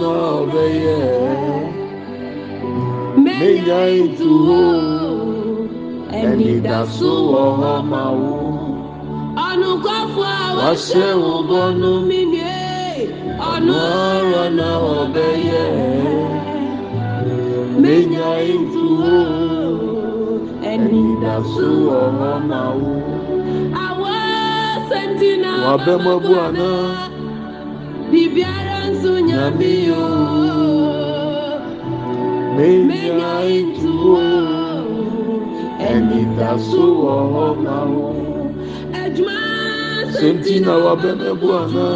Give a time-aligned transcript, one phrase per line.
[0.00, 0.98] na ọbẹyẹ
[3.24, 4.64] menya etu o
[6.20, 7.10] ẹni dasu
[7.44, 8.36] ọhọ ma wo
[9.48, 12.42] ọnukọfọ awọṣẹ ọgbọnu mi ni
[13.52, 13.74] ọnu
[14.14, 15.64] ọrọ na ọbẹyẹ
[17.82, 18.84] menya etu
[19.16, 19.20] o
[20.70, 21.66] ẹni dasu
[22.02, 22.94] ọhọ ma wo
[23.86, 24.12] awọ
[24.88, 26.70] sentinel ọbẹ mọbu ana.
[28.10, 30.06] Bibiara nso nyame o
[32.56, 33.32] menya
[33.68, 34.18] ntuo
[35.90, 38.08] ɛnida so wɔ hɔ ma wo
[40.18, 41.88] senti na wabɛmɛbu ana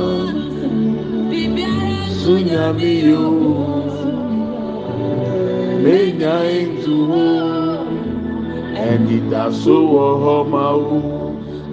[2.21, 3.25] so nyame o
[5.85, 6.35] menya
[6.67, 7.23] ntuo
[8.89, 10.99] ɛnida so wɔ hɔ ma wo.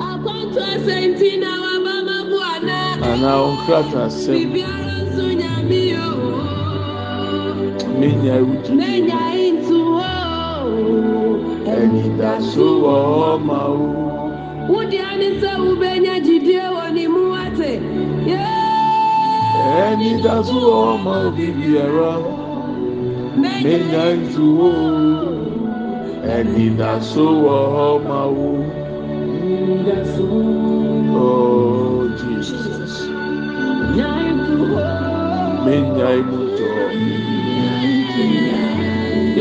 [0.10, 2.80] Akwantu asenti na wabɛmɛbu ana.
[3.10, 4.85] Ana nkata asem.
[8.06, 11.34] n'enya erutu n'enya etu ooo
[11.78, 12.96] ẹnyita so wọ
[13.34, 13.86] ọma o.
[14.70, 17.72] wúdi anisẹ ube nya jide wọ ni mu ate
[19.86, 22.12] ẹnyita so wọ ọma o bíbí ẹrọ
[23.42, 25.34] n'enya etu ooo
[26.36, 27.58] ẹnyita so wọ
[27.90, 28.52] ọma o.
[31.18, 32.94] Oh, Jesus.
[35.66, 36.70] Menya imu tọ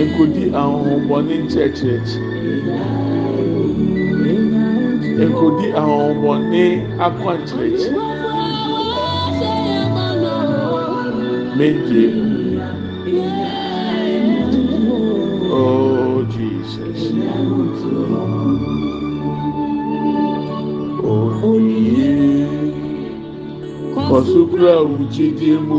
[0.06, 2.12] nkodi ahonhommɔne nkyerɛkyerɛ
[5.28, 6.64] nkodi ahonhommɔne
[7.06, 8.00] akɔnkyerɛkyerɛ
[11.56, 12.04] meje.
[15.56, 17.00] Oh jesus.
[21.06, 21.30] Oh.
[25.40, 25.78] Yeah mu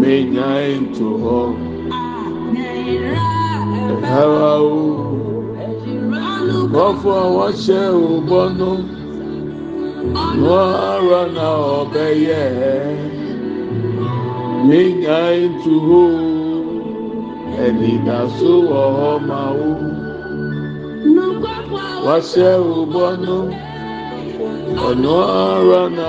[0.00, 1.38] menyae nto hɔ
[3.92, 5.14] ɛhara o.
[6.74, 8.70] Bɔfo a wɔhyɛ o bɔ no
[10.40, 11.46] noara na
[11.78, 12.42] ɔbɛyɛ
[14.66, 16.02] menyae nto hɔ
[17.64, 19.70] ɛnidaso wɔ hɔ ma wo
[22.04, 23.38] wahyɛ o bɔ no
[24.88, 26.08] ɔno ara na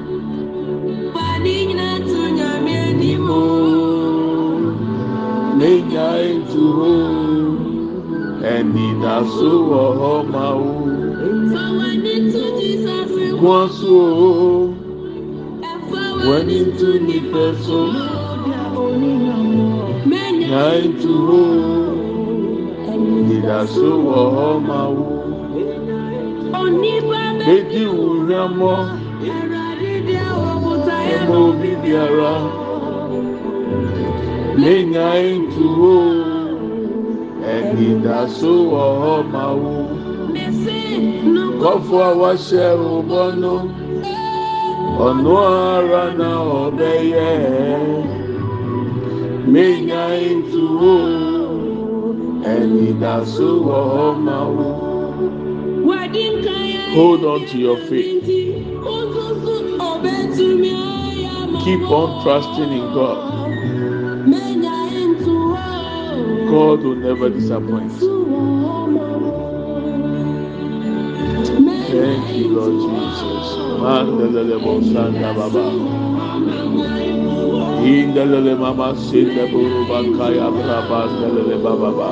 [5.61, 6.91] n'enya ezuho
[8.53, 10.73] ẹni daso wọ họ ma wo
[13.41, 13.99] gụọ so
[16.27, 17.79] wẹni tu nipa so
[20.39, 21.41] nya ezuho
[22.93, 25.05] ẹni daso wọ họ ma wo
[27.53, 28.73] edi wura mọ
[31.13, 32.60] ẹmọ obi biara.
[34.59, 35.93] Menyae nto hɔ
[37.53, 39.75] ɛnidaso wɔ hɔ ma wo
[41.61, 43.53] kɔfo a wahyɛ ɔbɔ no
[45.05, 45.33] ɔno
[45.63, 46.29] ara na
[46.63, 47.29] ɔbɛyɛ
[49.51, 50.93] menyae nto hɔ
[52.53, 54.37] ɛnidaso wɔ hɔ ma
[56.95, 58.25] hold on to your faith.
[61.63, 63.30] Keep on trusting in God
[66.51, 67.91] God will never disappoint
[71.91, 73.47] thank you Lord Jesus
[73.79, 75.65] Mandelele Bosanda Baba
[77.81, 82.09] Indelele mama sinde buru bakaya braba delele baba ba.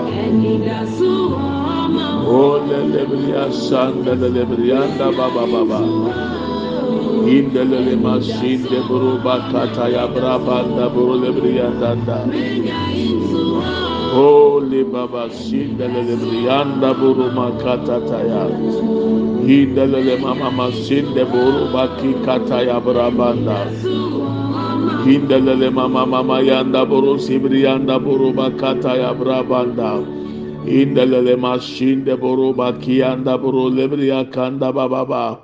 [2.26, 5.80] Ole lebriya sanda lebriyanda baba baba.
[7.28, 10.64] Indelele masinde buru bakata ya braba
[14.84, 18.48] baba sinde lebriyanda buru makata taya.
[19.44, 23.66] Indelele mama masinde buru bakikata ya brabanda.
[25.06, 30.00] Hindelele mama mama yanda buru sibriyanda buru bakata ya brabanda.
[30.68, 35.40] Indelele mashinde buru bakiyanda buru lebriya kanda bababa.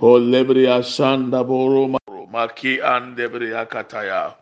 [0.00, 1.97] O lebriya shanda buru
[2.38, 4.34] maki ande briya kataya.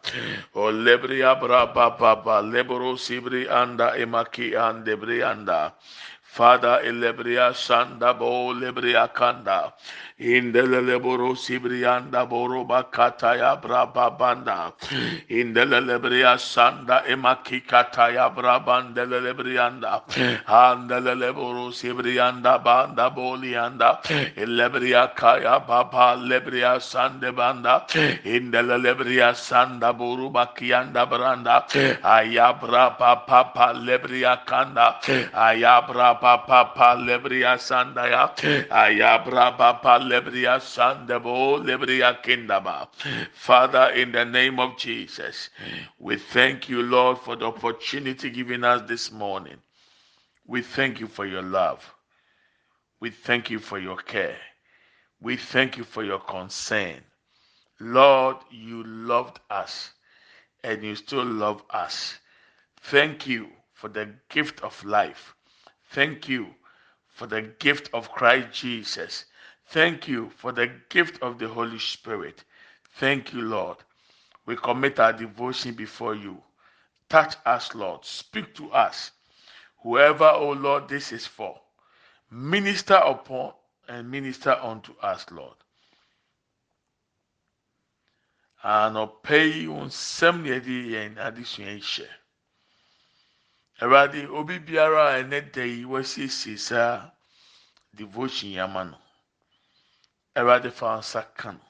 [0.55, 5.73] O lebriya braba baba leburu sibri anda emaki ande briyanda.
[6.27, 9.73] Father elebriya shanda bo lebriya kanda.
[10.21, 14.73] Indelele boro sibriyanda boro bakataya braba banda.
[15.31, 20.03] Indelele briya sanda emaki kataya brabandele briyanda.
[20.47, 24.03] Andelele boro sibriyanda banda bolianda.
[24.37, 27.87] Elebriya kaya baba lebriya sande banda.
[28.25, 31.67] Indelele briya sanda boro bakiyanda branda.
[32.03, 34.97] Ayabra papa lebriya kanda.
[35.35, 38.29] Ayabra papa lebriya sanda ya.
[38.71, 42.89] Ayabra papa lebriya sandebo lebriya kindaba.
[43.33, 45.51] Father, in the name of Jesus,
[45.99, 49.59] we thank you, Lord, for the opportunity given us this morning.
[50.47, 51.95] We thank you for your love.
[53.01, 54.39] We thank you for your care.
[55.21, 57.03] We thank you for your concern.
[57.81, 59.93] Lord, you loved us
[60.65, 62.19] and you still love us.
[62.83, 65.36] Thank you for the gift of life.
[65.97, 66.55] Thank you
[67.09, 69.25] for the gift of Christ Jesus.
[69.69, 72.45] Thank you for the gift of the Holy Spirit.
[72.97, 73.79] Thank you, Lord.
[74.45, 76.43] We commit our devotion before you.
[77.09, 78.05] Touch us, Lord.
[78.05, 79.13] Speak to us.
[79.85, 81.59] Whoever, oh Lord, this is for,
[82.31, 83.55] minister upon
[83.89, 85.57] and minister unto us, Lord.
[88.63, 92.09] anɔpɛ yi wo nsɛm na yɛde
[93.83, 97.11] awurade obi biara a ɛnɛ da yi wasiesie saa
[97.95, 98.99] devotion yi ama no.
[100.35, 101.61] Awurade fa nsa ka no.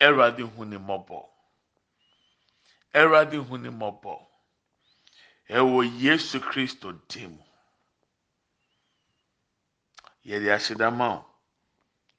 [0.00, 1.28] Awurade hu ne mmɔbɔ.
[2.94, 4.26] Awurade hu ne mmɔbɔ.
[5.50, 7.38] Ɛwɔ yesu kristo dim
[10.24, 11.24] yɛde ahyɛdama o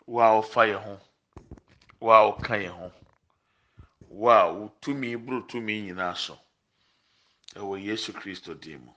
[0.06, 0.22] wo.
[0.22, 1.00] A wɔfa yɛn ho.
[2.00, 2.92] Wo a wɔka yɛn ho.
[4.10, 5.16] Wo a wo tumi
[5.48, 6.40] tumi nyinaa so
[7.59, 8.94] ɛwɔ yesu kristo dim mu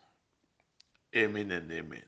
[1.16, 2.04] amen and amen.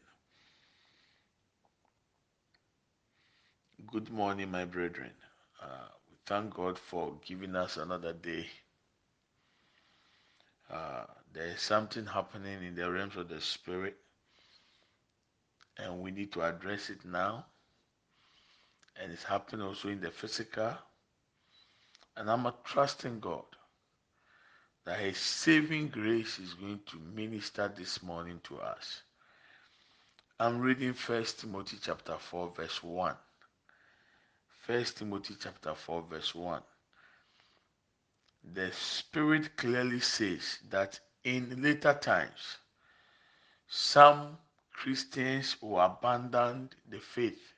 [3.86, 5.12] Good morning my brethren.
[5.60, 8.48] Uh, we thank god for giving us another day.
[10.70, 13.96] Uh, there is something happening in the realms of the spirit
[15.76, 17.44] and we need to address it now.
[18.96, 20.73] And it's happening also in the physical.
[22.16, 23.44] And i'm a trusting god
[24.85, 29.03] that his saving grace is going to minister this morning to us.
[30.38, 33.14] I'm reading First Timothy chapter 4, verse 1.
[34.67, 36.62] First Timothy chapter 4, verse 1.
[38.53, 42.59] The Spirit clearly says that in later times,
[43.69, 44.37] some
[44.73, 47.55] Christians will abandon the faith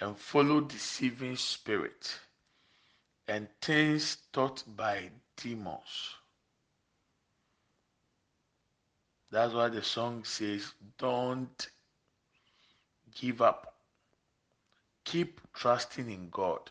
[0.00, 2.18] and follow deceiving spirit
[3.26, 6.14] and things taught by demons.
[9.30, 11.68] That's why the song says, Don't
[13.14, 13.74] give up.
[15.04, 16.70] Keep trusting in God.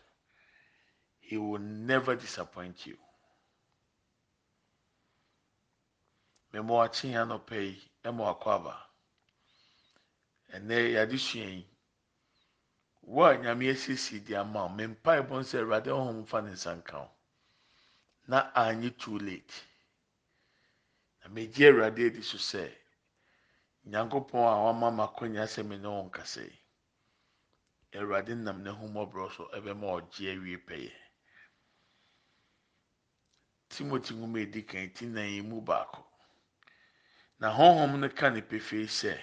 [1.20, 2.96] He will never disappoint you.
[6.52, 8.86] Memo akyi ya no pɛ yi ɛma wakɔ aba.
[10.54, 11.66] Ɛnɛ yɛade sua yi.
[13.02, 14.68] Wo a nyame asiesie di ama
[18.26, 19.54] Na anyɛ too late.
[21.20, 22.72] Na megye Awurade adi so sɛ,
[23.86, 26.58] Nyankopɔn a wama ma akɔnya sɛ me ne wɔn kasa yi.
[27.92, 30.92] Awurade nam n'ahummɔborɔ so ɛbɛma ɔgye awie pɛyɛ.
[33.68, 36.04] Timothy nwoma edi kan ti nan yi mu baako.
[37.40, 39.20] Na honhom no ka ne pefee sɛ,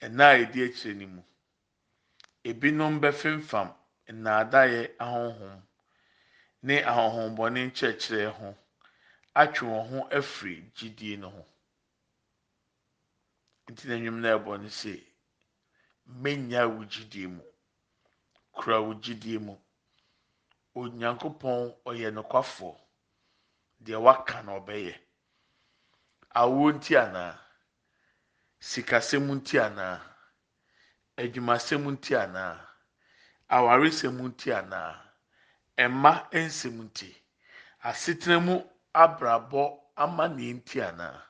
[0.00, 1.22] ɛna a edi akyire no mu,
[2.44, 3.74] ebinom bɛfemfam
[4.08, 5.62] nnaadaeɛ ahonhom
[6.66, 8.48] ne ahonhommɔne nkyerɛkyerɛ ho
[9.40, 11.42] atwe wɔn ho afiri gyidie no ho.
[13.70, 14.94] Nti na nnwom no ɛbɔ no sɛ,
[16.06, 17.42] mmenya wo gyidie mu.
[18.54, 19.54] Kura wo gyidie mu.
[20.80, 22.72] onyankopɔn ɔyɛ nokwafoɔ
[23.84, 24.94] deɛ waka na ɔbɛyɛ
[26.40, 27.32] awoɔ nti anaa
[28.68, 29.96] sikasɛm nti anaa
[31.20, 32.54] adwumasɛm nti anaa
[33.56, 34.90] awaresɛm nti anaa
[35.78, 37.10] ɛma nsɛm nti
[37.88, 38.56] asetena mu
[38.94, 39.62] abrabɔ
[39.96, 41.20] ama ne nti anaa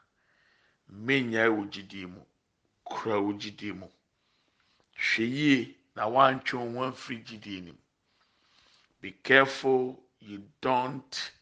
[0.89, 2.23] mmenya wɔ gyidie mu
[2.85, 3.89] kura wɔ gyidie mu
[4.97, 7.79] hwɛ yie na wantwe wɔn afiri gyidie nim
[9.01, 11.33] be careful you don't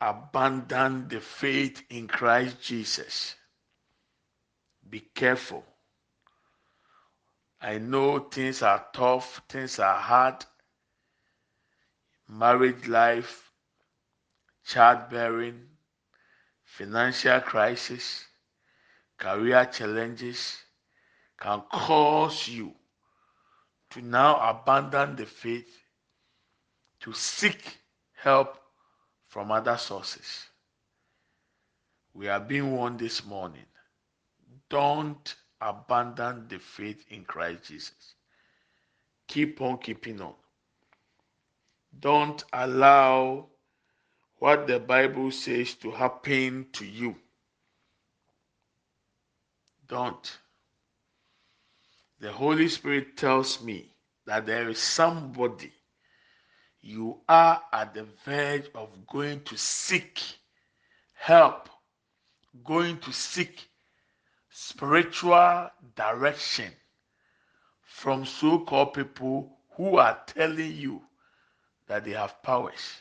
[0.00, 3.36] abandon the faith in Christ Jesus.
[4.88, 5.64] Be careful.
[7.60, 10.44] I know things are tough, things are hard.
[12.32, 13.50] Marriage life,
[14.64, 15.66] childbearing,
[16.62, 18.24] financial crisis,
[19.18, 20.58] career challenges
[21.40, 22.72] can cause you
[23.90, 25.82] to now abandon the faith,
[27.00, 27.78] to seek
[28.14, 28.56] help
[29.26, 30.46] from other sources.
[32.14, 33.66] We are being warned this morning.
[34.68, 38.14] Don't abandon the faith in Christ Jesus.
[39.26, 40.34] Keep on keeping on.
[41.98, 43.48] Don't allow
[44.38, 47.16] what the Bible says to happen to you.
[49.86, 50.38] Don't.
[52.20, 53.92] The Holy Spirit tells me
[54.26, 55.72] that there is somebody
[56.80, 60.20] you are at the verge of going to seek
[61.14, 61.68] help,
[62.64, 63.68] going to seek
[64.50, 66.72] spiritual direction
[67.82, 71.02] from so called people who are telling you
[71.90, 72.98] that they have powers.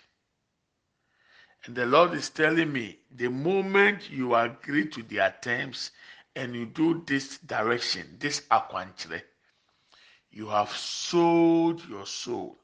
[1.63, 5.91] And the Lord is telling me the moment you agree to their terms
[6.35, 9.21] and you do this direction, this aquantre,
[10.31, 12.57] you have sold your soul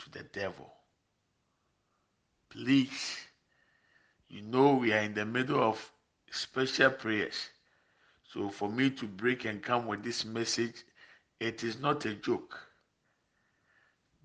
[0.00, 0.70] to the devil.
[2.50, 3.16] Please,
[4.28, 5.92] you know we are in the middle of
[6.30, 7.48] special prayers.
[8.30, 10.84] So for me to break and come with this message,
[11.40, 12.60] it is not a joke.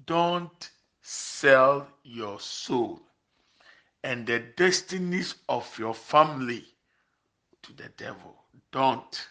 [0.06, 0.70] Don't
[1.10, 3.00] sell your soul
[4.04, 6.66] and the destinies of your family
[7.64, 8.36] to the devil.
[8.74, 9.30] Don't.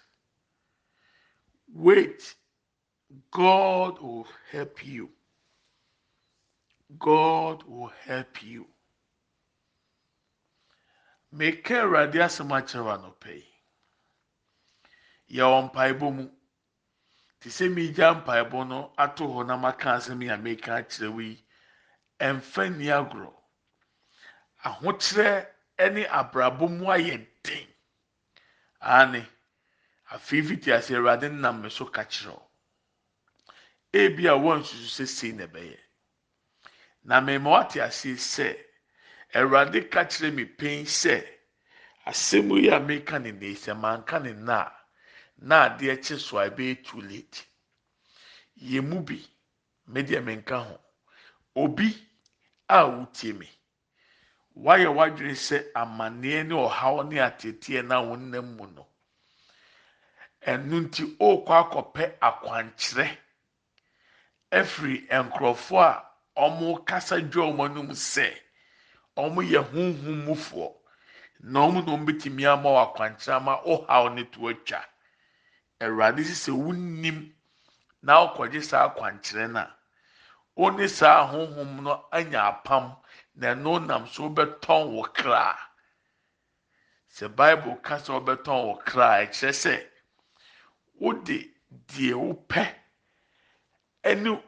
[1.75, 2.35] Wait.
[3.31, 5.11] God will help you.
[6.99, 8.67] God will help you.
[11.31, 13.45] Make a radias machera no pay.
[15.31, 16.31] Yawan paibomu.
[17.43, 21.37] Tisemi jam paibono atu honama kansemi a make a chilewi.
[22.21, 23.33] Ɛmfa nni agorɔ.
[24.65, 27.69] Ahokyerɛ ne abrabɔ mu ayɛ den.
[28.81, 29.27] Ane,
[30.11, 32.05] afei fiti ase Awurade nam so ka.
[33.93, 35.79] Ebi a wɔnsusu sɛ sei na ɛbɛyɛ.
[37.07, 38.49] na mmemme wate ase sɛ
[39.35, 41.15] awurade ka kyerɛ pɛn sɛ
[42.07, 44.71] asɛm yi a meka ne ne sɛ manka ne na
[45.39, 47.47] na adeɛ kye so a ɛbɛyɛ too late
[48.59, 49.25] yɛ mu bi
[49.87, 50.81] me deɛ menka ho
[51.55, 52.06] obi
[52.69, 53.49] a wotie me.
[54.57, 58.87] Wayɛ wadwene sɛ amanneɛ ne ɔhaw ne ateteɛ na wonam mu no.
[60.47, 63.07] Ɛno nti ɔrekɔ akɔpɛ akwankyerɛ
[64.51, 66.03] afiri nkurɔfoɔ
[66.37, 68.33] a wɔn kasa dwa wɔn anim sɛ
[69.17, 70.73] wɔn yɛ huhum mufoɔ
[71.41, 74.81] na wɔn na wɔn betumi ama wɔ akwankyerɛ ama ɔhaw ne to atwa
[75.81, 77.33] awurade sisi wunim
[78.03, 79.67] na ɔkɔgye saa akwankyerɛ na
[80.57, 82.97] wɔne saa huhum no anya apam
[83.35, 85.57] na ɛno nam so bɛtɔn wɔ kraa
[87.11, 89.75] sɛ bible kasa ɔbɛtɔn wɔ kraa ɛkyerɛ sɛ
[91.01, 91.39] wode
[91.89, 92.63] deɛ wopɛ
[94.05, 94.43] ɛne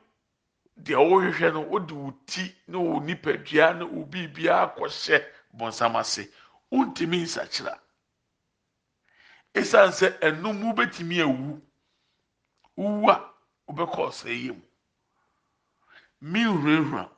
[0.83, 5.25] deɛ wɔrehwehwɛ no wode wo ti ne wo nipadua ne wo biribiara akɔhyɛ
[5.59, 6.29] bɔnsam ase.
[6.71, 7.75] Wontumi nsakyera.
[9.59, 11.61] Ɛsiane sɛ ɛnum wobɛtumi awu
[12.77, 13.17] wowu a
[13.67, 14.63] wobɛkɔ ɔsɛ yie mu
[16.23, 17.11] menhurahura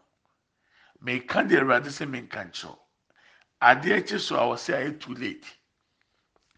[1.00, 2.78] meka deɛ awurade sɛ menka nkyerɛw.
[3.60, 5.46] Adeɛ kye so a wɔsɛ ayɛ too late.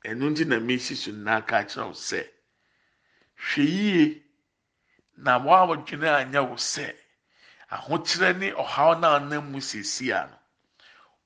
[0.05, 2.21] Ɛno nti na mesi so nna aka kyerɛw sɛ
[3.47, 4.23] hwɛ yie
[5.17, 6.95] na wɔadwene anya wo sɛ
[7.71, 10.39] ahokyerɛ ne ɔhaw no a mu siesie a no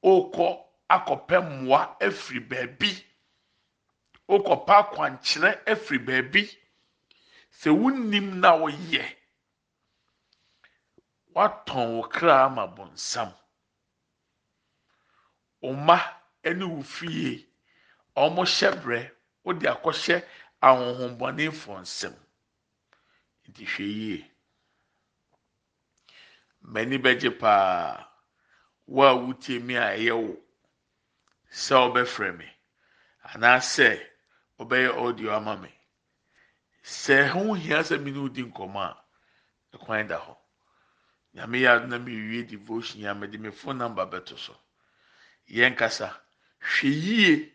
[0.05, 3.05] ɔrekɔ akɔpɛ mmoa afiri baabi.
[4.29, 6.43] Ɔrekɔpɛ akwankyerɛ afiri baabi.
[7.51, 9.05] Sɛ wunnim na wɔyɛ
[11.37, 13.31] watɔn wo kra ama bɔnsam
[15.69, 15.97] ɔma
[16.55, 17.47] ne wo fie.
[18.23, 18.99] Ɔmo hyɛ brɛ
[19.45, 20.17] wode akɔhyɛ
[20.67, 22.15] ahohombɔnefoɔ nsam.
[23.49, 24.19] Nti hwɛ yie.
[26.63, 28.09] M'ani bɛgye paa.
[28.87, 30.37] Wo a wotie mi a ɛyɛ wo
[31.51, 32.49] sɛ ɔbɛfrɛ mi
[33.35, 33.89] anaasɛ
[34.61, 35.73] ɔbɛyɛ audio ama mi
[36.83, 38.97] sɛ ho hia sɛ mi ne odi nkɔmɔ a
[39.77, 40.36] ɛkwan da hɔ
[41.37, 44.57] nyame yɛ ado na mi wie devotion a mɛde mi phone number bɛto so.
[45.49, 46.09] Yɛn kasa
[46.61, 47.53] hwɛ yie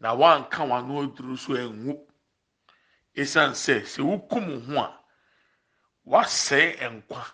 [0.00, 1.94] na wanka wano aduru so enwu
[3.14, 5.00] esan sɛ sɛ wokum ho a
[6.06, 7.24] wasɛe nkwa.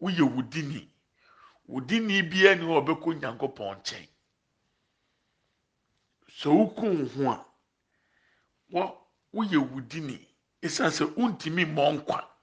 [0.00, 0.88] Woyɛ wudini
[1.66, 4.08] wudini biara ni hɔ ɔbɛkɔ nyankopɔn nkyɛn.
[6.28, 8.92] Sɛ wokum ho a
[9.32, 10.20] woyɛ wudini
[10.60, 12.33] esan sɛ wontumi mmɔ nkwa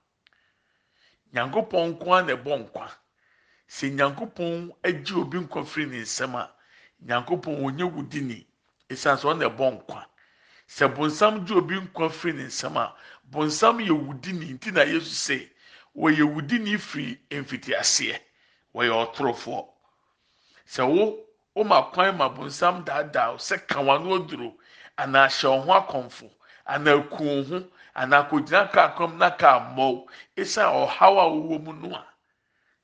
[1.33, 2.91] nyankopɔn nko ara na ɛbɔ nkwa.
[3.67, 6.51] Sɛ nyankopɔn agye obi nkwa firi ne nsam a
[7.05, 8.45] nyankopɔn onye wudini
[8.89, 10.05] esan sɛ ɔna ɛbɔ nkwa.
[10.67, 12.95] Sɛ bonsam gye obi nkwa firi ne nsam a
[13.31, 15.49] bonsam yɛ wudini nti na yesu sɛ
[15.95, 18.19] wɔyɛ wudini firi mfitiaseɛ.
[18.75, 19.67] Wɔyɛ ɔtorofoɔ.
[20.67, 21.19] Sɛ wo
[21.55, 24.55] woma kwan ma bonsam daadaa sɛ kawano aduro
[24.97, 26.29] anaa hyɛ wo ho akɔmfo
[26.65, 30.07] anaa kuo ho anaa kogyina kaa kɔm na kaa mmɔw
[30.41, 32.05] esan ɔhaw a wɔwɔ mu no a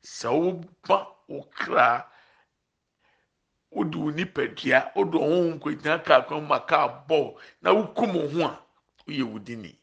[0.03, 0.97] sɛ woba
[1.27, 2.05] wo kra
[3.71, 8.41] wode wo nipadua wode ɔho kogyina kaa kɔm ma kaa bɔw na wokum wo ho
[8.51, 8.59] a
[9.05, 9.73] woyɛ wudini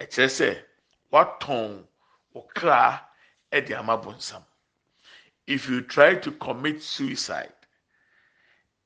[0.00, 0.48] ɛkyerɛ sɛ
[1.12, 1.86] watɔn
[2.32, 3.08] wo kra
[3.52, 4.44] ɛde ama bonsam.
[5.46, 7.54] If you try to commit suicide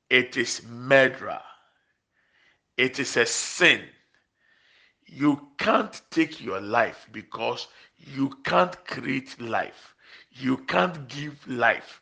[0.09, 1.43] it is murder
[2.77, 3.89] it is a sin
[5.15, 9.95] you can't take your life because you can't create life.
[10.33, 12.01] You can't give life.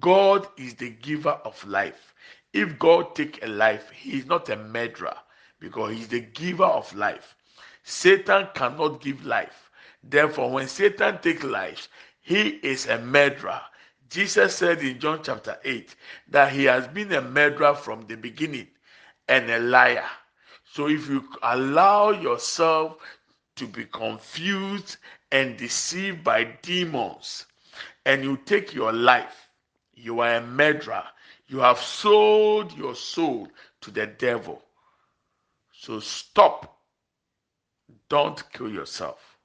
[0.00, 2.14] God is the giver of life.
[2.54, 5.14] If god take a life he is not a murderer
[5.60, 7.34] because he is the giver of life.
[7.82, 9.70] Satan cannot give life.
[10.02, 11.88] Therefore when satan take life
[12.22, 13.60] he is a murderer.
[14.08, 15.94] Jesus said in john chapter 8
[16.28, 18.68] that he has been a murderer from the beginning
[19.28, 20.04] and a liar
[20.72, 22.98] so if you allow yourself
[23.56, 24.98] to be confused
[25.32, 27.46] and deceived by demons
[28.04, 29.48] and you take your life,
[29.94, 31.04] you are a murderer.
[31.48, 33.48] You have sold your soul
[33.80, 34.62] to the devil.
[35.72, 36.78] So stop.
[38.08, 39.38] Don't kill yourself.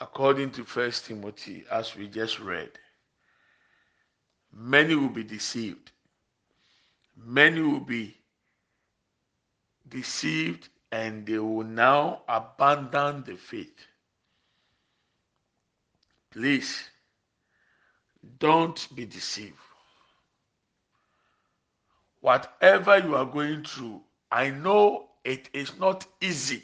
[0.00, 2.70] According to First Timothy, as we just read,
[4.52, 5.90] many will be deceived
[7.24, 8.16] many will be
[9.88, 13.76] deceived and they will now abandon the faith.
[16.30, 16.84] Please
[18.38, 19.56] don't be deceived.
[22.20, 26.62] Whatever you are going through, I know it is not easy,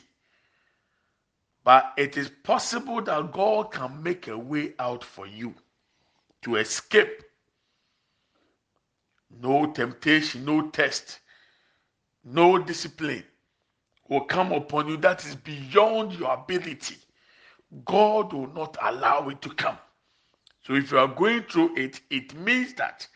[1.64, 5.54] but it is possible that God can make a way out for you
[6.42, 7.23] to escape
[9.40, 11.20] no temptation, no test,
[12.24, 13.24] no discipline
[14.08, 16.96] will come upon you that is beyond your ability.
[17.84, 19.78] God will not allow it to come.
[20.62, 23.06] So if you are going through it, it means that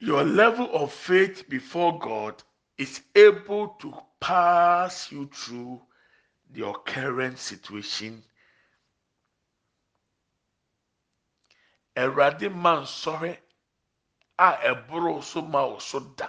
[0.00, 2.42] your level of faith before God
[2.78, 5.80] is able to pass you through
[6.52, 8.22] your current situation.
[11.96, 13.38] Erade man sorry
[14.38, 16.28] a ɛboro so ma wo so da.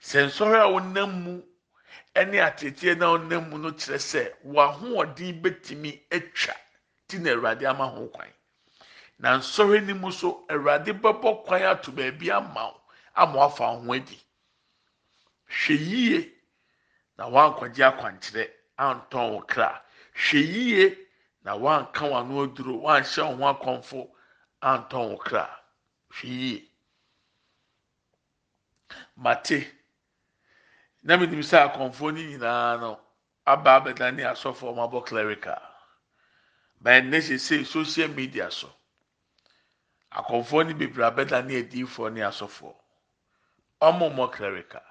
[0.00, 1.42] Sɛ nsɔhwɛ a wonam mu
[2.14, 6.54] ne ateteɛ na wonam mu no kyerɛ sɛ w'ahoɔden bɛtumi atwa
[7.08, 8.32] ti na awurade ama ho kwan.
[9.18, 12.80] Na nsɔhwɛ no mu so awurade bɛbɔ kwan ato baabi ama wo
[13.16, 14.20] ama wafa ho adi.
[15.48, 16.32] Hwɛ yie
[17.16, 19.82] na wankɔgye akwankyerɛ antɔn wo kra.
[20.14, 20.98] Hwɛ yie
[21.42, 24.10] na wanka w'ano aduro wanhyɛ wo ho akɔmfo
[24.62, 25.57] antɔn wo kra.
[26.10, 26.70] Hwɛ yie
[29.16, 29.58] mate
[31.02, 33.00] na menim sɛ akɔmfoɔ no nyinaa no
[33.46, 35.62] aba abɛda ne asɔfoɔ ɔmo abɔ clerical.
[36.82, 38.72] Bɛn ne sese social media so
[40.12, 42.74] akɔmfoɔ no bebree abɛda ne adiifoɔ ne asɔfoɔ.
[43.80, 44.82] Ɔmo mɔ clerical.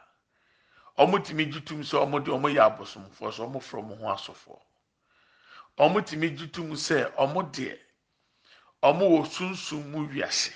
[0.98, 4.06] Ɔmo tumi gye tum sɛ ɔmo de ɔmo yɛ abosomfoɔ so ɔmo foro ɔmo ho
[4.16, 4.60] asɔfoɔ.
[5.78, 7.78] Ɔmo tumi gye tum sɛ ɔmo deɛ
[8.84, 10.54] ɔmo wɔ sunsun mu wiase.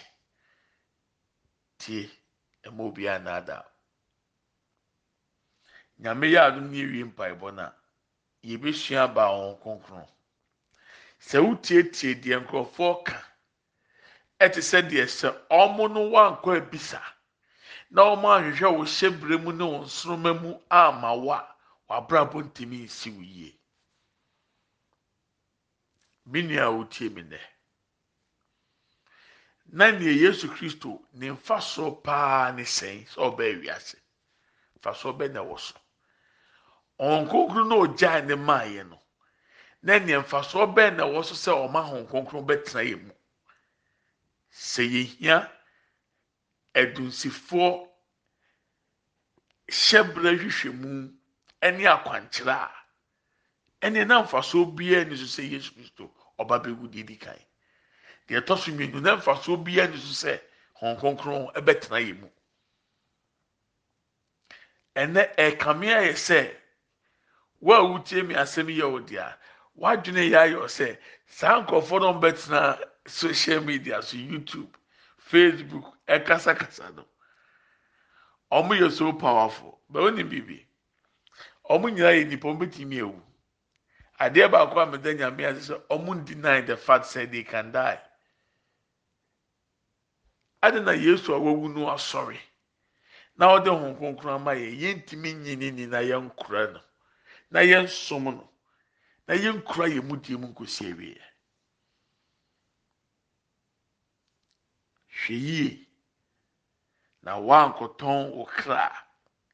[1.82, 2.04] Tie
[2.66, 3.58] ɛma obi anaada
[6.02, 7.66] nyame yɛ adum ne ewie mpaebɔ na
[8.50, 10.08] yɛbɛsua aba wɔn kronkron.
[11.28, 13.18] Sɛ wotietie deɛ nkurɔfoɔ ka
[14.44, 17.02] ɛte sɛ deɛ sɛ ɔmo no wankɔ abisa
[17.90, 21.38] na ɔmo ahwehwɛ wo hyɛ bere mu ne wo nsoroma mu ama wa
[21.90, 23.52] wabrabɔ ntumi nsi wo yie.
[26.26, 27.40] Me nua wotie mi nɛ
[29.72, 33.98] na nea yesu kristo ne nfa so paa ne sɛn sɛ ɔbɛɛ wiase.
[34.78, 35.76] Nfa so ɔbɛ na ɛwɔ so.
[37.00, 39.00] Ɔn konkro na ɔgyaa ne maa yɛ no
[39.82, 43.14] na nea nfa so ɔbɛɛ na ɛwɔ so sɛ ɔma hɔn bɛtena yɛ mu.
[44.52, 45.50] Sɛ yehia
[46.76, 47.88] adunsifoɔ
[49.68, 50.92] hyɛbrɛ hwehwɛ mu
[51.62, 52.72] ɛne akwankyerɛ a
[53.88, 57.40] ɛne na mfasoɔ biara ni so sɛ yesu kristo ɔba bɛwu de di kan
[58.32, 60.40] deɛ ɛtɔ so mmienu na mfasoɔ biara ni so sɛ
[60.80, 62.30] hɔn kronkron ɛbɛtena yɛ mu.
[64.96, 66.56] Ɛnɛ ɛkame ayɛ sɛ
[67.60, 69.34] wo a wotie mi asɛm yɛ wo deɛ
[69.76, 74.74] wadwene yɛ ayɛ sɛ saa nkurɔfoɔ no bɛtena social media so youtube
[75.30, 77.06] facebook ɛkasakasa no.
[78.52, 79.80] Wɔn yɛ so powerful.
[79.92, 80.66] Bɛn wɔn ni biribi.
[81.70, 83.22] Wɔn nyinaa yɛ nipa wɔn bɛtumi ewu
[84.22, 88.00] adeɛ baako a meda nyame ase sɛ wɔn deny the fact say they can die
[90.62, 92.40] adi na yesu a wawu no asɔre.
[93.38, 96.82] Na ɔde wɔn kronkron ama yɛ yɛntumi nyini ni na yɛn nkura no.
[97.50, 98.50] Na yɛn som no.
[99.28, 101.18] Na yɛn nkura yɛn mu die mu nkosi awie.
[105.10, 105.88] Hwɛ yie.
[107.24, 108.92] Na wankɔtɔn wo kra.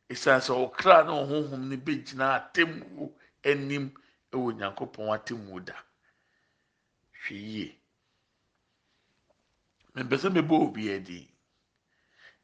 [0.10, 3.92] Esan sɛ wo na ɔhohom no bɛgyina atemmu anim
[4.32, 5.76] ɛwɔ nyankopɔn atemmu da.
[7.24, 7.78] Hwɛ yie.
[10.04, 11.28] Mpɛsɛ mebɔ obi adi.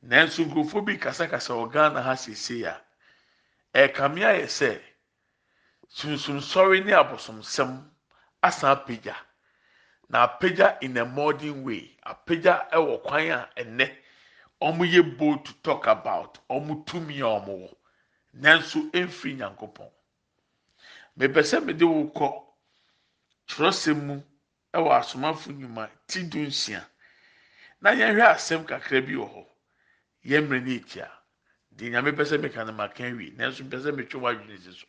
[0.03, 2.75] Nanso nkurɔfoɔ bi kasakasa wɔ ghana ha sese a
[3.73, 4.81] ɛkame ayɛ sɛ
[5.89, 7.89] sunsunsɔre ne abosomsɛm
[8.41, 9.15] asan apagya.
[10.09, 13.85] Na apagya in a modern way apagya ɛwɔ kwan a ɛnɛ
[14.61, 17.75] wɔn yɛ bold to talk about wɔn tumi a wɔn wɔ.
[18.35, 19.91] Nanso mfiri nyankopɔn.
[21.17, 22.27] Mepɛ sɛ mede wo kɔ
[23.47, 24.21] twerɛsɛm mu
[24.73, 26.85] ɛwɔ asomafo nnwuma ti du nsia
[27.83, 29.43] na yɛnhwɛ asɛm kakra bi wɔ hɔ.
[30.23, 31.11] Yɛn mmerɛ ne etia.
[31.75, 34.87] Deɛ nyame pɛ sɛ meka no maka wi nanso mpɛ sɛ metwe w'adwene si so.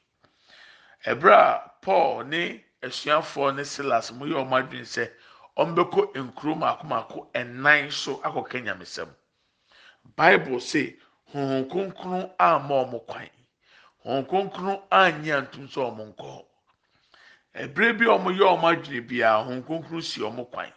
[1.11, 5.11] Ɛberɛ a paul ne asuafoɔ ne silas mo yɛ wɔn adwene sɛ
[5.57, 6.55] wɔn bɛkɔ nkuro
[6.85, 9.09] mako ɛnan so akɔka nyamesɛm.
[10.15, 10.97] Bible say
[11.33, 13.31] honhom kronkron amma wɔn kwan.
[14.05, 16.47] Honhom kronkron anyi antum sɛ wɔn nkɔ
[17.57, 20.73] ɛberɛ bi a wɔn yɛ wɔn adwene biara honhom kronkron si wɔn kwan.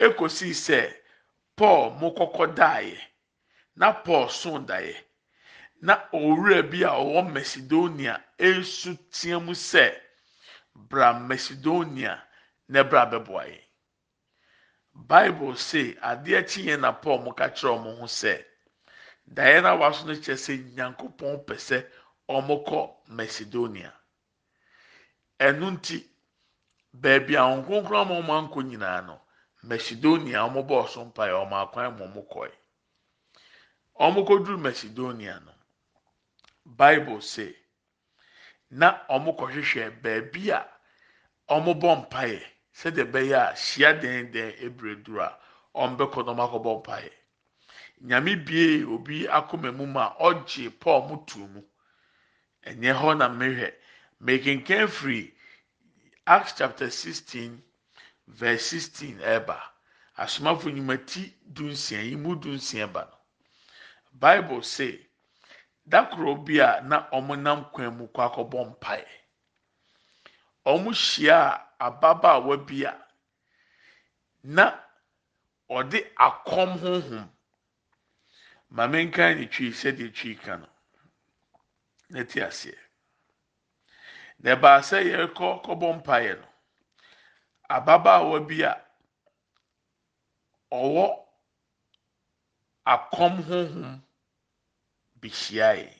[0.00, 1.01] Ekosi sɛ
[1.56, 2.98] paul mo kɔkɔ daeɛ
[3.76, 4.94] na paul so daeɛ
[5.80, 9.94] na owura bi a ɔwɔ macedonia esu teɛ mu sɛ
[10.74, 12.22] bra macedonia
[12.68, 13.64] na bra bɛboa yɛn.
[14.94, 18.44] Bible say adeɛ kyi yɛn na paul mo ka kyerɛ wɔn ho sɛ
[19.26, 21.86] daeɛ na waso no kyerɛ sɛ nyankopɔn pɛ sɛ
[22.28, 23.92] wɔn kɔ macedonia.
[25.40, 26.06] Ɛnu nti
[26.94, 29.21] beebi a wɔn kronkron ama wɔn ankɔ nyinaa no
[29.62, 32.52] macedonia wɔn bɔɔ so mpaeɛ wɔn akwan mu wɔn kɔɛ
[34.00, 35.52] wɔn kɔduru macedonia no
[36.64, 37.54] bible say
[38.70, 40.60] na wɔn kɔhwehwɛ beebi a
[41.48, 42.40] wɔn bɔ mpaeɛ
[42.74, 45.38] sɛdeɛ ɛbɛyɛ a hyia dendɛn ebire duro a
[45.74, 47.12] wɔn bɛkɔ na wɔn akɔbɔ mpaeɛ
[48.02, 51.62] nyame bie obi akoma mu ma ɔgye paul mu tu mu.
[52.66, 53.72] Ɛnyɛ hɔ na mehwɛ.
[54.20, 55.32] Mekenkan firi
[56.26, 57.62] acts chapter sixteen
[58.26, 59.56] verse sixteen ɛɛba
[60.16, 63.16] asomafo nnwuma ti dunsia yi mu dunsia ba no.
[64.12, 65.06] Bible say
[65.88, 69.08] dakoro bi a na wɔn nam kwan mu kɔ akɔbɔ mpaeɛ
[70.66, 71.38] wɔn hyia
[71.78, 72.94] a ababaawa bi a
[74.42, 74.78] na
[75.70, 77.28] ɔde akɔm honhom.
[78.70, 80.68] Maame nkan ne twi sɛdeɛ twi ka no.
[82.10, 82.78] Na ti aseɛ.
[84.38, 86.46] Na ɛbaa sɛ yɛrekɔ kɔbɔ mpaeɛ no
[87.76, 88.72] ababaawa bi a
[90.80, 91.06] ɔwɔ
[92.92, 94.02] akɔm honhom
[95.20, 95.92] bi hyia yɛ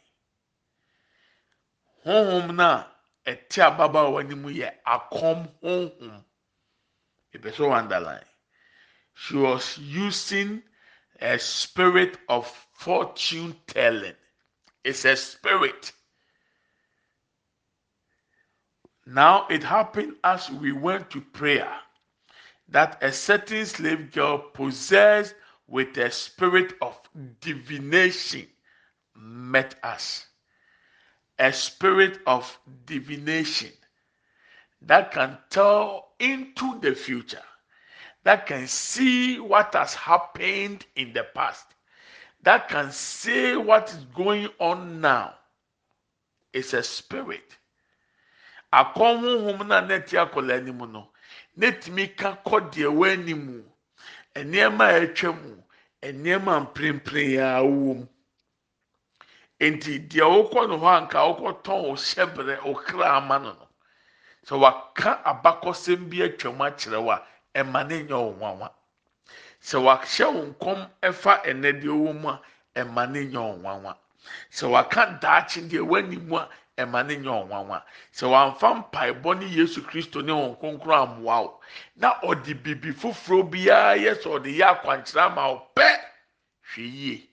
[2.04, 2.86] honhom no a
[3.30, 6.24] ɛte ababaawa no mu yɛ akɔm honhom
[7.34, 8.26] ebi so underline
[9.14, 10.62] she was using
[11.20, 14.14] a spirit of fortune telling.
[14.84, 15.92] It's a spirit
[19.06, 21.72] now it happened as we went to prayer
[22.68, 25.34] that a certain slave girl possessed
[25.66, 26.98] with a spirit of
[27.40, 28.46] divination
[29.14, 30.26] met us
[31.38, 33.72] a spirit of divination
[34.80, 37.42] that can tell into the future,
[38.24, 41.66] that can see what has happened in the past,
[42.42, 45.34] that can say what is going on now.
[46.52, 47.56] It's a spirit.
[48.72, 51.10] Akɔnhuhum na neti akɔla anim no,
[51.58, 53.64] n'etumi ka kɔ deɛ w'anim
[54.34, 55.62] nneɛma a atwa mu
[56.02, 58.08] nneɛma mprempren a wɔ mu.
[59.60, 63.68] Nti deɛ wokɔ no hɔ anka wokɔtɔn o hyɛbrɛ o kra ama no no.
[64.46, 67.18] Sɛ waka abakɔsɛm bi atwa mu akyerɛ wo
[67.54, 68.70] ɛma ne nyɛ wo nwanwa.
[69.60, 72.40] Sɛ wahyɛ wo nkɔm ɛfa ɛnɛ deɛ ɔwɔ mu a
[72.74, 73.96] ɛma ne nyɛ wo nwanwa.
[74.50, 79.38] Sɛ waka daakye deɛ w'ani mu a ɛma ne nyɛ wo nwanwa sɛ wamfa mpaebɔ
[79.38, 81.60] ne yesu kristo ne wɔn kronkron amoa wo
[81.96, 85.88] na ɔde bibi foforɔ biara yɛ sɛ ɔde yɛ akwankyerɛ ama wo pɛ.
[86.72, 87.30] Hwɛ yie.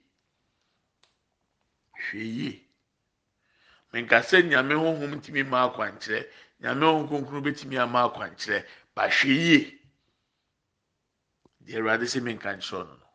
[1.96, 2.68] Hwɛ yie.
[3.94, 6.28] Menkasɛ nyame honhom ntumi ma akwankyerɛ
[6.62, 9.80] nyame honhom kronkron bɛtumi ama akwankyerɛ ba hwɛ yie.
[11.64, 13.06] Deɛ awurade sɛ menka nkyerɛ no no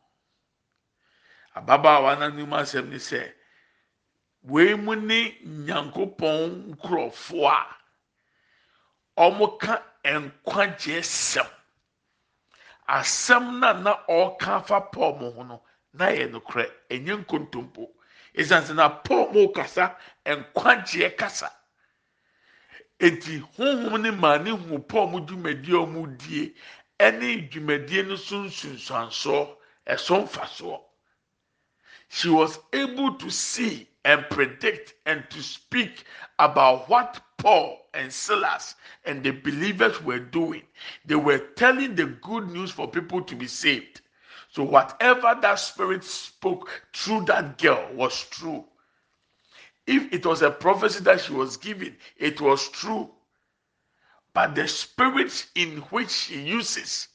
[1.54, 3.32] ababaawa n'anim asɛm ne sɛ
[4.44, 5.18] wei mu ne
[5.66, 7.56] nyankopɔn nkurɔfoɔ
[9.16, 11.50] a wɔka nkwagyeɛ sɛm.
[12.88, 15.62] Asɛm na na ɔreka afa paul mo ho no
[15.94, 17.88] na yɛ nokorɛ ɛnyɛ nkontompo.
[18.36, 21.50] Ɛsiane na paul mo kasa nkwagyeɛ kasa.
[23.00, 26.54] Eti honhom ne maa ne hu paul mo dwumadie a wɔn die
[27.00, 30.80] ɛne dwumadie no so nsunsuansoɔ ɛso mfasoɔ.
[32.08, 36.04] She was able to see and predict and to speak
[36.38, 40.62] about what Paul and Silas and the believers were doing.
[41.04, 44.02] They were telling the good news for people to be saved.
[44.50, 48.64] So, whatever that spirit spoke through that girl was true.
[49.86, 53.10] If it was a prophecy that she was giving, it was true.
[54.32, 57.08] But the spirit in which she uses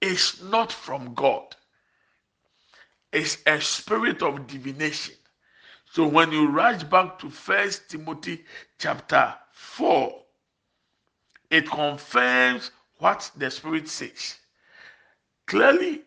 [0.00, 1.56] is not from God
[3.14, 5.14] it's a spirit of divination.
[5.94, 8.42] So when you rush back to First Timothy
[8.80, 10.12] chapter 4,
[11.50, 14.38] it confirms what the Spirit says.
[15.46, 16.02] Clearly,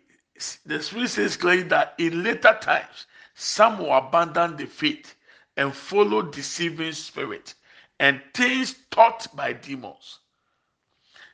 [0.65, 5.15] the Spirit says clearly that in later times, some will abandon the faith
[5.55, 7.53] and follow deceiving spirit
[7.97, 10.19] and things taught by demons.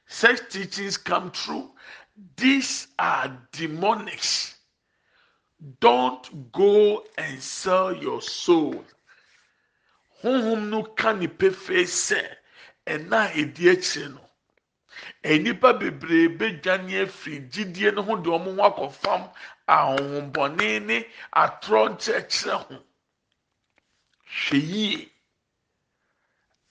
[0.06, 1.72] Such teachings come true.
[2.38, 4.53] These are demonics
[5.80, 8.84] don't go and sell your soul.
[10.24, 12.22] Honhom no ka nipa fee sɛ
[12.88, 14.22] ɛna edi akyire no
[15.24, 19.32] nnipa bebree bedwane afiri gyidie no ho de wɔn ho akɔfam
[19.68, 20.98] ahohombɔne ne
[21.34, 22.84] atorɔ nkyerɛkyerɛ ho.
[24.28, 25.12] Hwɛ yie.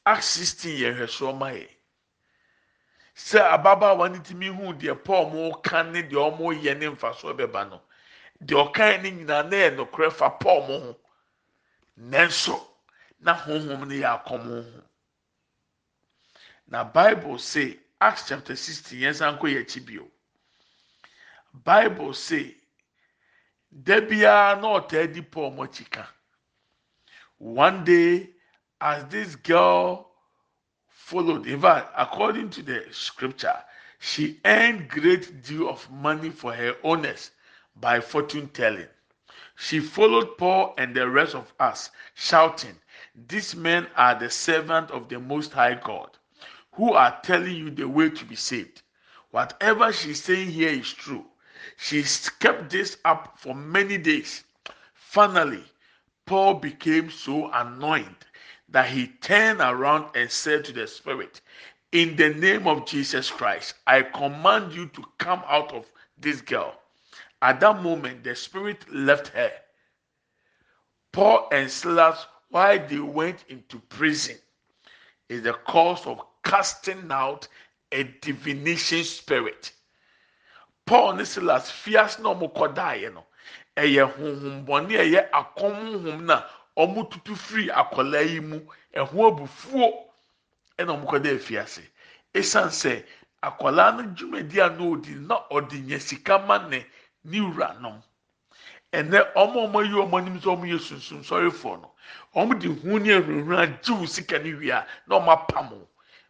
[0.04, 1.68] Act sixteen yɛ hwɛ so ɔma yɛ.
[3.14, 6.86] Sɛ ababaawa no ti mi hu deɛ paul mo ka ne deɛ wɔn yɛ ne
[6.88, 7.80] mfasoɔ bɛba no.
[8.46, 10.98] Deɛ ɔkan ne nyinaa na yɛ nokorɛ fa paul mo ho.
[11.98, 12.56] Nanso
[13.20, 14.82] na honhom no yɛ akɔm ho.
[16.66, 20.10] Na bible say acts chapter sixteen yɛn san kɔ yɛ akyi bio.
[21.52, 22.56] Bible say
[23.70, 26.06] da biara na ɔtaa di paul mo akyi ka.
[27.38, 28.30] One day
[28.80, 30.10] as this girl
[30.88, 33.62] followed in fact according to the scripture
[33.98, 37.30] she earned great deal of money for her owners
[37.76, 38.88] by fortune telling.
[39.56, 42.80] She followed Paul and the rest of us, shouting,
[43.28, 46.16] These men are the servants of the Most High God,
[46.72, 48.82] who are telling you the way to be saved.
[49.30, 51.26] Whatever she's saying here is true.
[51.76, 52.04] She
[52.40, 54.44] kept this up for many days.
[54.94, 55.64] Finally,
[56.26, 58.16] Paul became so annoyed
[58.68, 61.40] that he turned around and said to the Spirit,
[61.92, 65.86] In the name of Jesus Christ, I command you to come out of
[66.18, 66.81] this girl.
[67.42, 69.50] At that moment, the spirit left her.
[71.10, 74.36] Paul and Silas, while they went into prison,
[75.28, 77.48] is the cause of casting out
[77.90, 79.72] a divination spirit.
[80.86, 83.26] Paul and Silas fias na ɔmo kɔdaeɛ no,
[83.76, 86.44] ɛyɛ honhombɔne ɛyɛ akɔm honhom na
[86.76, 88.60] ɔmo tutu firi akɔlaa yi mu,
[88.94, 90.04] ɛho abufuo
[90.78, 91.82] ɛna ɔmo kɔda efiase.
[92.32, 93.04] Esan sɛ
[93.42, 96.86] akɔlaa no dwumadi a na odi na ɔde nya sika ma ne.
[97.24, 98.02] Ne wuranom
[98.92, 101.90] ɛnɛ ɔmo ɔmo yi ɔmo anim sɛ ɔmo yɛ sunsun sɔrefoɔ no
[102.34, 105.88] ɔmo de hu ne ahurahura agyew sika ne wia na ɔmo apam o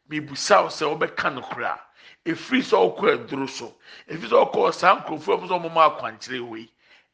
[0.09, 1.79] mibusa sɛ ɔbɛka no koraa
[2.25, 3.75] efiri sɛ ɔkɔ aduro so
[4.09, 6.69] efiri sɛ ɔkɔ saa nkurɔfoɔ ɔmo sɛ ɔmo ma akwankyerɛ wei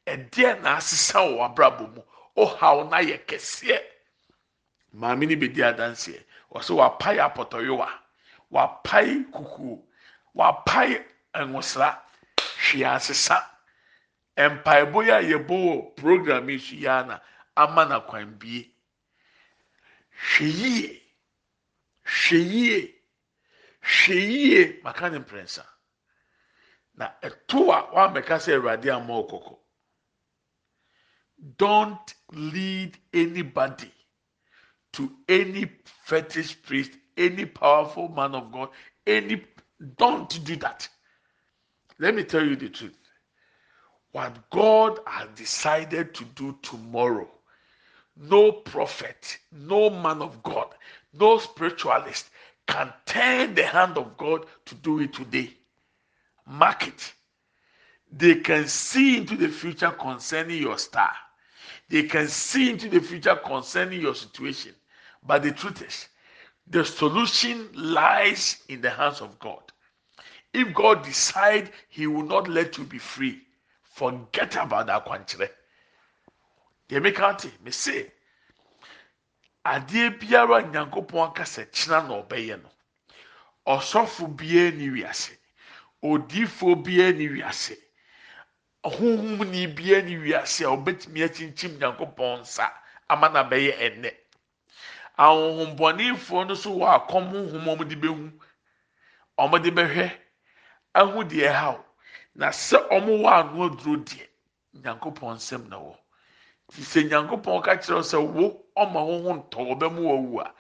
[0.08, 2.02] ɛdeɛ na asesa wɔ abrabɔ mu?
[2.36, 3.78] Ɔhaw na yɛ kɛseɛ.
[4.94, 6.22] Maame ne bedi adanseɛ.
[6.54, 7.88] Ɔsɛ wapae apɔtɔyowa
[8.50, 9.82] wapae kukuo
[10.34, 11.98] wapae ɛnwosra
[12.38, 13.44] hwee asesa.
[14.46, 17.20] Mpaebɔ yi a yɛbɔ wɔ program yi so yi ana
[17.56, 18.70] ama na kwan bie.
[20.30, 21.02] Hwɛ yie.
[22.04, 22.94] Hwɛ yie.
[23.82, 24.80] Hwɛ yie.
[24.82, 25.64] Maka ne mprɛnsa.
[26.94, 29.58] Na ɛto a wamɛka sɛ awurade ama ɔkɔkɔ
[31.56, 33.92] don't lead anybody
[34.92, 35.66] to any
[36.04, 38.70] fetish priest any powerful man of god
[39.06, 39.44] any
[39.96, 40.88] don't do that.
[42.00, 42.98] Let me tell you the truth
[44.18, 47.28] what god has decided to do tomorrow
[48.16, 50.68] no prophet no man of god
[51.12, 52.30] no spiritualist
[52.68, 55.50] can turn the hand of God to do it today.
[56.46, 57.12] Mark it.
[58.12, 61.10] They can see into the future concerning your star.
[61.88, 64.74] They can see into the future concerning your situation.
[65.26, 66.08] But the truth is,
[66.66, 69.62] the solution lies in the hands of God.
[70.52, 73.42] If God decide He will not let you be free,
[73.98, 75.48] forget about that kwankyerɛ.
[76.88, 78.12] Deɛ meka ate, me say,
[79.64, 82.70] adeɛ biara nyankopɔn akasa kyina na ɔbɛyɛ no.
[83.66, 85.36] Ɔsɔfo biara ni wiase.
[86.02, 87.76] Odiifo biara ni wiase.
[88.84, 92.72] Ɔhuhumni biara ni wiase a ɔbɛtumi akyinkyim nyankopɔn nsa
[93.10, 94.14] ama na bɛyɛ ɛnɛ
[95.18, 98.32] ahohombɔnifoɔ no so wɔ akɔm huhum wɔn de bɛhu
[99.38, 100.12] wɔn de bɛhwɛ.
[100.94, 101.84] Ahu deɛ ɛhaw.
[102.38, 104.26] Na sɛ wɔn wɔ ano aduro deɛ
[104.82, 105.94] nyankopɔn nsɛm na wɔ.
[106.70, 108.44] Ti sɛ nyankopɔn ka kyerɛ sɛ wo
[108.76, 110.54] ɔma ho ntɔ ɔbɛmu wɔwu a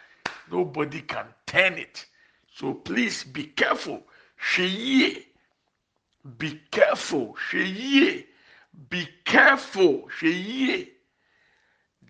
[0.50, 2.06] nobody can turn it.
[2.50, 4.02] So please be careful.
[4.40, 5.26] Hwɛ yie.
[6.36, 7.36] Be careful.
[7.48, 8.26] Hwɛ yie.
[8.90, 10.08] Be careful.
[10.18, 10.92] Hwɛ yie.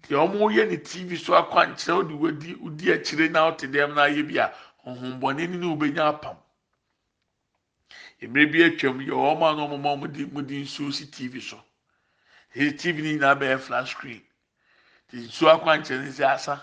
[0.09, 4.09] Deɛ wɔn yɛ ne tv so akwankyerɛ ɔde wadi odi akyire na ɔte dɛm na
[4.09, 4.55] ayɛ bi a
[4.87, 6.37] ɔhombɔne ne ne wobɛnya apam
[8.27, 11.63] mmerɛ bi atwam yɛ wɔn a wɔn a wɔde wɔde nsuo si tv so.
[12.53, 14.25] Tv ne nyinaa bɛyɛ flat screen.
[15.09, 16.61] Te nsuo akwankyerɛ ne asa.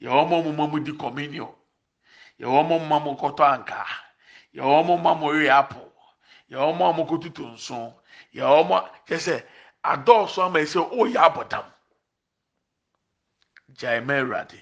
[0.00, 1.54] Yɛ wɔn a wɔn di communion.
[2.40, 3.86] Yɛ wɔn a wɔn kɔtɔ ankaa.
[4.54, 5.92] Yɛ wɔn a wɔn yɛ apple.
[6.50, 7.94] Yɛ wɔn a wɔn kɔtutu nso
[8.32, 9.44] yɛ wɔn a kyɛ
[9.84, 11.66] adɔɔso ama yɛ sɛ ɔyɛ abɔdam.
[13.76, 14.60] Gyae awurade.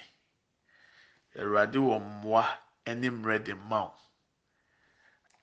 [1.38, 2.44] Awurade wɔ mmoa
[2.86, 3.94] ne mmerɛ de ma wo.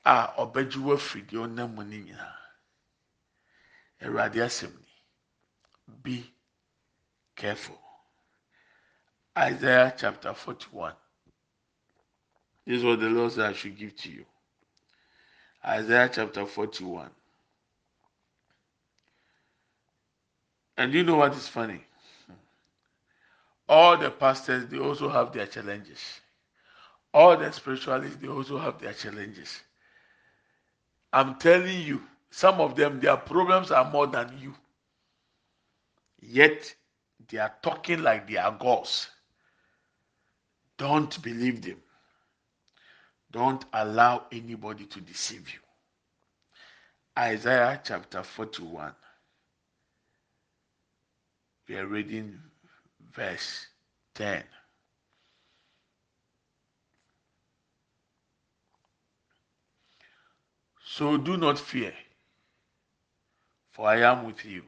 [0.06, 2.38] A ɔbɛgye wɔ afiri deɛ ɔnam mu ne nyinaa
[4.02, 4.90] awurade asɛm ni
[6.04, 6.34] be
[7.36, 7.80] careful.
[9.38, 10.94] Isaiah chapter 41.
[12.66, 14.26] This is what the Lord said I should give to you.
[15.66, 17.10] Isaiah chapter 41.
[20.78, 21.84] And you know what is funny?
[23.68, 26.00] All the pastors, they also have their challenges.
[27.14, 29.62] All the spiritualists, they also have their challenges.
[31.12, 34.54] I'm telling you, some of them, their problems are more than you.
[36.22, 36.74] Yet
[37.28, 39.10] they are talking like they are gods.
[40.78, 41.82] Don't believe them.
[43.32, 45.60] Don't allow anybody to deceive you.
[47.18, 48.94] Isaiah chapter 41.
[51.68, 52.40] We are reading
[53.14, 53.68] verse
[54.16, 54.44] 10.
[61.00, 61.94] So do not fear,
[63.72, 64.64] for I am with you.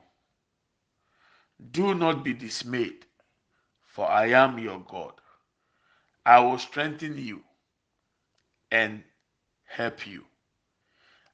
[1.71, 3.05] Do not be dismayed,
[3.83, 5.11] for I am your God.
[6.25, 7.43] I will strengthen you
[8.71, 9.03] and
[9.65, 10.23] help you.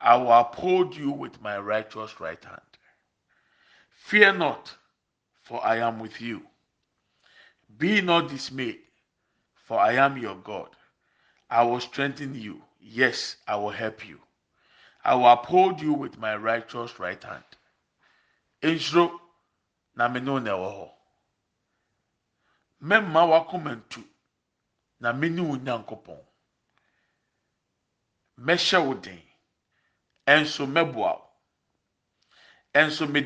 [0.02, 2.72] I will uphold you with my righteous right hand.
[3.92, 4.76] Fear not,
[5.44, 6.42] for I am with you.
[7.78, 8.80] Be not dismayed,
[9.54, 10.70] for I am your God.
[11.52, 12.64] I will strengthen you.
[12.82, 14.18] Yes, I will help you.
[15.08, 17.46] I will uphold you with my righteous right hand.
[18.62, 19.20] Israel,
[19.96, 20.92] na me ne wo na ɛwɔ hɔ.
[22.84, 23.22] Mɛmma
[25.00, 26.26] na me ne wo nyankopɔn.
[28.42, 29.24] Mɛhyɛ wo den
[30.28, 30.68] ɛnso
[33.10, 33.22] me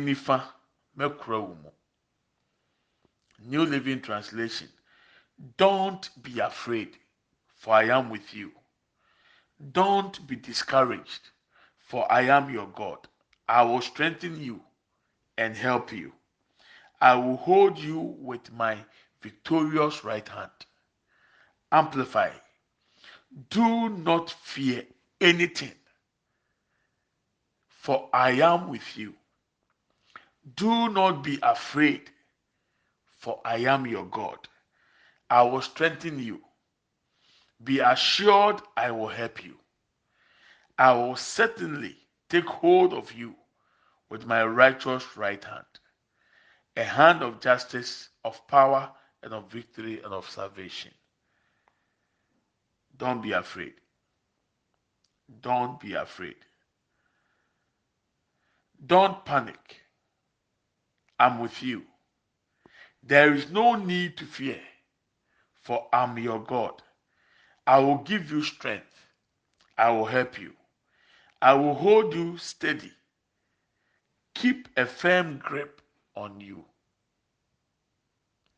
[0.00, 0.52] nifa
[0.96, 1.72] mɛkora wo
[3.40, 4.68] new living translation
[5.56, 6.96] don't be afraid
[7.56, 8.52] for i am with you
[9.72, 11.30] don't be discouraged
[11.78, 12.98] for i am your god
[13.48, 14.60] i will strengthen you
[15.38, 16.12] and help you.
[17.00, 18.78] I will hold you with my
[19.22, 20.50] victorious right hand.
[21.72, 22.30] Amplify.
[23.50, 24.84] Do not fear
[25.20, 25.74] anything,
[27.68, 29.14] for I am with you.
[30.56, 32.10] Do not be afraid,
[33.18, 34.38] for I am your God.
[35.30, 36.42] I will strengthen you.
[37.62, 39.56] Be assured I will help you.
[40.78, 41.96] I will certainly
[42.30, 43.34] take hold of you
[44.10, 45.66] with my righteous right hand,
[46.76, 48.90] a hand of justice, of power,
[49.22, 50.92] and of victory and of salvation.
[52.96, 53.74] Don't be afraid.
[55.40, 56.36] Don't be afraid.
[58.86, 59.80] Don't panic.
[61.18, 61.82] I'm with you.
[63.02, 64.60] There is no need to fear,
[65.62, 66.82] for I'm your God.
[67.68, 68.96] I will give you strength.
[69.76, 70.54] I will help you.
[71.42, 72.90] I will hold you steady.
[74.34, 75.82] Keep a firm grip
[76.16, 76.64] on you.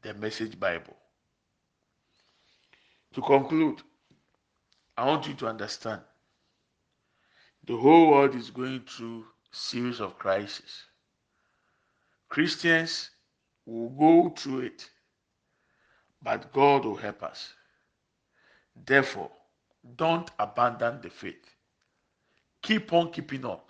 [0.03, 0.97] The Message Bible.
[3.15, 3.83] To conclude,
[4.97, 6.03] I want you to understand
[7.67, 10.85] the whole world is going through series of crises.
[12.29, 13.11] Christians
[13.67, 14.89] will go through it,
[16.23, 17.53] but God will help us.
[18.87, 19.31] Therefore,
[19.97, 21.45] don't abandon the faith.
[22.63, 23.61] Keep on keeping on.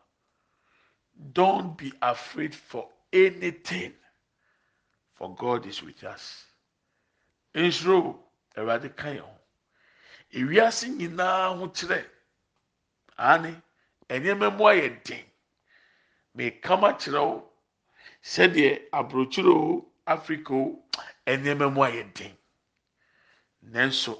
[1.32, 3.92] Don't be afraid for anything,
[5.14, 6.44] for God is with us.
[7.54, 8.16] Nsoro,
[8.56, 9.36] Awurade ka yɛn ho.
[10.32, 12.04] Ewiase nyinaa ho kyerɛ.
[13.18, 13.62] Ane,
[14.08, 15.24] nneɛma mu ayɛ den.
[16.36, 17.52] Mekama kyerɛ wo
[18.22, 20.84] sɛdeɛ aburokyire o, Africa o,
[21.26, 22.36] nneɛma mu ayɛ den.
[23.66, 24.18] Nanso,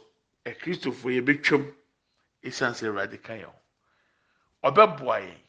[0.55, 1.75] akristofo yɛbɛtwam
[2.43, 3.61] esiane sɛ Awurade ka yɛn ho.
[4.65, 5.41] Ɔbɛboa yɛn,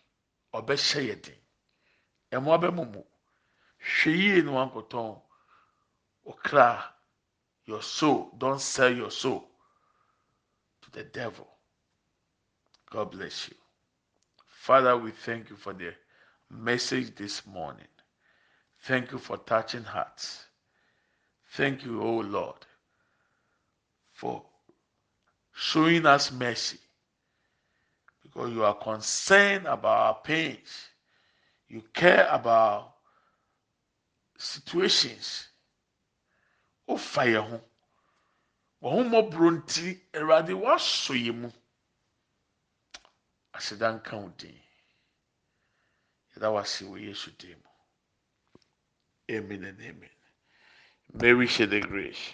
[0.53, 1.39] ɔbɛhyɛ yɛn den.
[2.31, 3.05] Ɛmo abɛmumu.
[3.79, 5.21] Hwɛ yie na wankɔtɔn.
[7.65, 9.49] Your soul, don't sell your soul
[10.81, 11.47] to the devil.
[12.89, 13.55] God bless you.
[14.47, 15.93] Father, we thank you for the
[16.49, 17.87] message this morning.
[18.81, 20.45] Thank you for touching hearts.
[21.51, 22.65] Thank you, O Lord,
[24.11, 24.45] for
[25.53, 26.77] showing us mercy
[28.23, 30.87] because you are concerned about our pains.
[31.67, 32.93] You care about
[34.37, 35.47] situations.
[36.87, 37.61] Wofa yɛn ho.
[38.81, 41.51] Wɔn ho mmɔborɔ nti, Awurade wasɔ yɛn mu.
[43.53, 44.59] Aseda nka wo din.
[46.35, 49.35] Yɛda wase wɔ Yesu din mu.
[49.35, 51.37] Amen and amen.
[51.37, 52.33] We share the grace.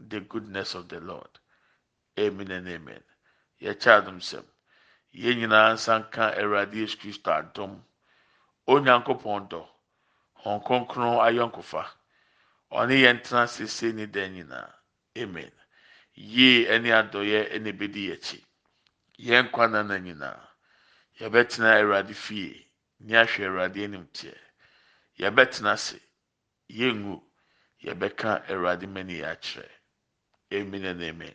[0.00, 1.28] the goodness of the Lord.
[2.18, 3.02] Amen and amen.
[3.60, 4.44] Yɛkyɛ adom sɛm.
[5.14, 7.82] Yɛn nyinaa nsa nka Awurade Yesu Kristo adom.
[8.68, 9.68] Onyankopɔn dɔ.
[10.44, 11.84] Hɔn kronkron ayɔnkofa.
[12.72, 14.72] Ɔne yɛn tena sese ne dan nyinaa.
[15.18, 15.52] Amen.
[16.14, 18.44] Yie ɛne adɔyɛ ɛna ebedi yɛn akyi.
[19.18, 20.40] Yɛn nkwa nana nyinaa.
[21.20, 22.66] Yɛbɛtena Awurade fie.
[23.00, 24.36] Ne ahwɛ Awurade anim teɛ.
[25.18, 26.00] Yɛbɛtena ase.
[26.70, 27.22] Yɛngu.
[27.84, 29.70] Yɛbɛka Awurade mani yɛ akyerɛ.
[30.52, 31.34] Amen and amen.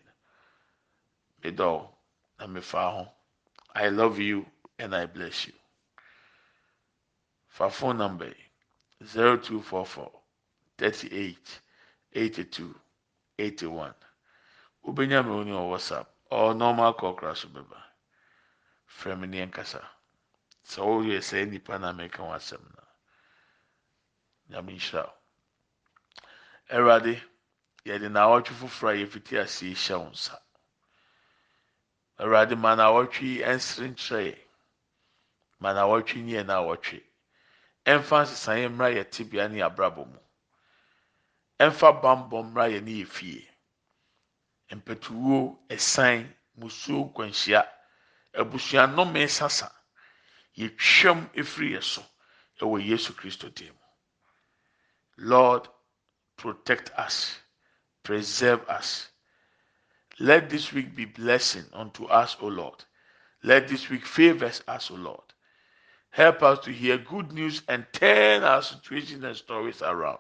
[1.44, 3.08] Mefa ho.
[3.76, 4.46] I love you
[4.80, 5.54] and I bless you.
[7.48, 8.34] For phone number
[9.04, 10.12] 0244
[10.78, 11.60] 38
[12.14, 12.76] 82
[13.38, 13.94] 81.
[14.88, 17.78] Ubenya me WhatsApp or normal call crash beba.
[18.88, 19.84] Femini nkasa.
[20.66, 22.84] Sɛ woyɛ sɛ nipa na meka w'asɛm na.
[24.50, 25.14] Nyame nhyira wo.
[26.70, 27.22] Awurade,
[27.86, 30.36] yɛde na awɔtwe foforɔ a yɛfiti ase hyɛ wo nsa.
[32.20, 34.38] Awurade ma na awɔtwe yi nsere nkyerɛ.
[35.60, 37.00] Ma na awɔtwe nyɛ na awɔtwe.
[37.86, 40.20] Ɛmfa nsesaeɛ mmra yɛ tebea ne abrabɔ mu.
[41.60, 43.50] Ɛmfa bambɔ mmra yɛ ne yɛ fie.
[44.72, 47.68] Mpɛtuwuo, ɛsan, musuo, nkwanhyia,
[48.34, 49.72] abusua nnome sasa.
[50.58, 52.06] Yɛtwam efiri yɛ so
[52.62, 53.76] ɛwɔ Yesu Kristo dim.
[55.18, 55.68] Lord,
[56.38, 57.41] protect us,
[58.04, 59.10] preserve us.
[60.20, 62.84] Let this week be blessing unto us, O Lord.
[63.44, 65.22] Let this week favor us, O Lord.
[66.12, 70.20] Help us to hear good news and turn our situations and stories around.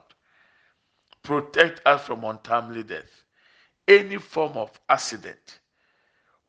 [1.24, 3.24] Protect us from untimely death.
[3.88, 5.60] Any form of accident,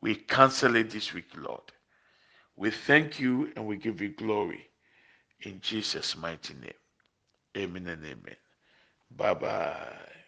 [0.01, 1.63] we cancel it this week, Lord.
[2.57, 4.69] We thank you and we give you glory.
[5.43, 6.73] In Jesus' mighty name.
[7.57, 8.37] Amen and amen.
[9.11, 10.22] Bye bye.